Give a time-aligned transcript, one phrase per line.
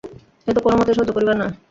[0.47, 1.53] এ তো কোনোমতেই সহ্য করিবার নয়।